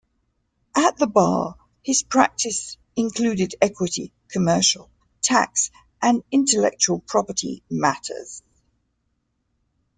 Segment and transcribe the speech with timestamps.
[0.75, 4.89] At the bar, his practice included equity, commercial,
[5.21, 5.69] tax
[6.01, 8.41] and intellectual property matters.